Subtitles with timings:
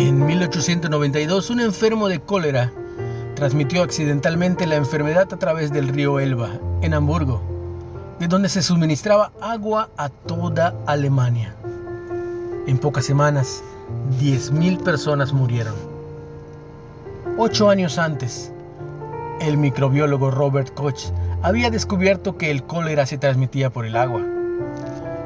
[0.00, 2.72] 1892, un enfermo de cólera
[3.34, 6.50] transmitió accidentalmente la enfermedad a través del río Elba,
[6.82, 7.42] en Hamburgo,
[8.20, 11.54] de donde se suministraba agua a toda Alemania.
[12.68, 13.62] En pocas semanas,
[14.20, 15.74] 10.000 personas murieron.
[17.36, 18.52] Ocho años antes,
[19.40, 21.10] el microbiólogo Robert Koch
[21.42, 24.22] había descubierto que el cólera se transmitía por el agua.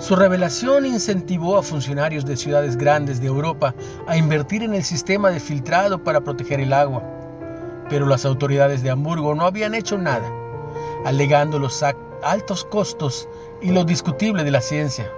[0.00, 3.74] Su revelación incentivó a funcionarios de ciudades grandes de Europa
[4.06, 7.02] a invertir en el sistema de filtrado para proteger el agua.
[7.90, 10.26] Pero las autoridades de Hamburgo no habían hecho nada,
[11.04, 11.84] alegando los
[12.22, 13.28] altos costos
[13.60, 15.12] y lo discutible de la ciencia.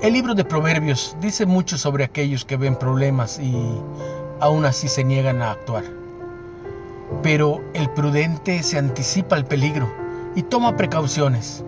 [0.00, 3.82] El libro de Proverbios dice mucho sobre aquellos que ven problemas y
[4.38, 5.82] aún así se niegan a actuar.
[7.24, 9.92] Pero el prudente se anticipa al peligro
[10.36, 11.64] y toma precauciones.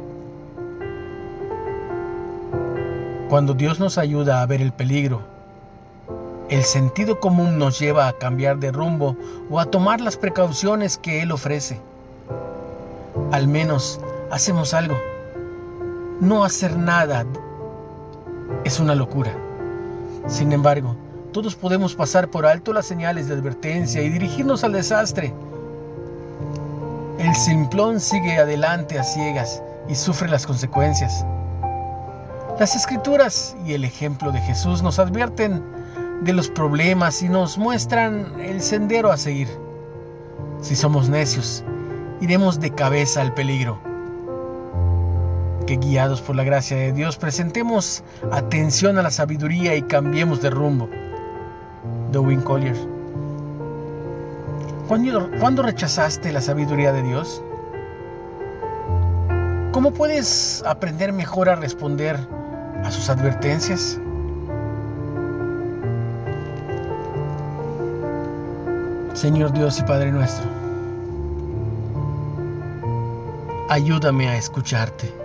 [3.31, 5.20] Cuando Dios nos ayuda a ver el peligro,
[6.48, 9.17] el sentido común nos lleva a cambiar de rumbo
[9.48, 11.81] o a tomar las precauciones que Él ofrece.
[13.31, 14.00] Al menos
[14.33, 14.97] hacemos algo.
[16.20, 17.25] No hacer nada
[18.64, 19.33] es una locura.
[20.27, 20.97] Sin embargo,
[21.33, 25.33] todos podemos pasar por alto las señales de advertencia y dirigirnos al desastre.
[27.20, 31.25] El simplón sigue adelante a ciegas y sufre las consecuencias.
[32.61, 35.62] Las escrituras y el ejemplo de Jesús nos advierten
[36.20, 39.48] de los problemas y nos muestran el sendero a seguir.
[40.61, 41.64] Si somos necios,
[42.20, 43.81] iremos de cabeza al peligro.
[45.66, 50.50] Que guiados por la gracia de Dios presentemos atención a la sabiduría y cambiemos de
[50.50, 50.91] rumbo.
[52.12, 52.77] Win Collier.
[54.86, 57.42] ¿Cuándo rechazaste la sabiduría de Dios?
[59.72, 62.19] ¿Cómo puedes aprender mejor a responder
[62.84, 63.98] a sus advertencias?
[69.15, 70.49] Señor Dios y Padre nuestro,
[73.69, 75.19] ayúdame a escucharte.